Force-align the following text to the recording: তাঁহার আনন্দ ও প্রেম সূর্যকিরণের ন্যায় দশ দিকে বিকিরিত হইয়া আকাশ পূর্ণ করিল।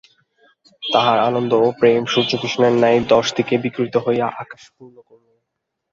তাঁহার 0.83 1.17
আনন্দ 1.19 1.51
ও 1.57 1.67
প্রেম 1.79 2.01
সূর্যকিরণের 2.05 2.73
ন্যায় 2.73 2.99
দশ 3.07 3.27
দিকে 3.37 3.53
বিকিরিত 3.63 3.95
হইয়া 3.97 4.27
আকাশ 4.41 4.63
পূর্ণ 4.75 4.95
করিল। 5.07 5.29